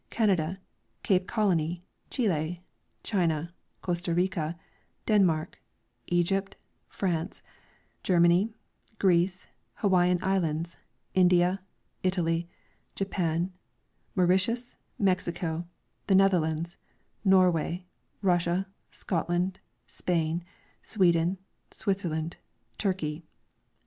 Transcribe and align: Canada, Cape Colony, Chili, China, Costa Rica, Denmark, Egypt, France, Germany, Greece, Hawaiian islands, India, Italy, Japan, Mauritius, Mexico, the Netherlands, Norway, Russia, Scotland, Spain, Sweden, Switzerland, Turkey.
Canada, 0.09 0.59
Cape 1.03 1.27
Colony, 1.27 1.83
Chili, 2.09 2.63
China, 3.03 3.53
Costa 3.83 4.15
Rica, 4.15 4.57
Denmark, 5.05 5.61
Egypt, 6.07 6.55
France, 6.87 7.43
Germany, 8.01 8.49
Greece, 8.97 9.47
Hawaiian 9.75 10.17
islands, 10.23 10.77
India, 11.13 11.61
Italy, 12.01 12.49
Japan, 12.95 13.53
Mauritius, 14.15 14.75
Mexico, 14.97 15.67
the 16.07 16.15
Netherlands, 16.15 16.79
Norway, 17.23 17.85
Russia, 18.23 18.65
Scotland, 18.89 19.59
Spain, 19.85 20.43
Sweden, 20.81 21.37
Switzerland, 21.69 22.37
Turkey. 22.79 23.23